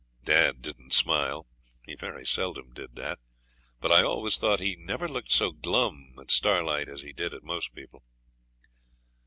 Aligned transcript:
Dad 0.23 0.63
didn't 0.63 0.93
smile, 0.93 1.45
he 1.85 1.93
very 1.93 2.25
seldom 2.25 2.73
did 2.73 2.95
that, 2.95 3.19
but 3.79 3.91
I 3.91 4.01
always 4.01 4.39
thought 4.39 4.59
he 4.59 4.75
never 4.75 5.07
looked 5.07 5.31
so 5.31 5.51
glum 5.51 6.15
at 6.19 6.31
Starlight 6.31 6.89
as 6.89 7.01
he 7.01 7.13
did 7.13 7.35
at 7.35 7.43
most 7.43 7.75
people. 7.75 8.01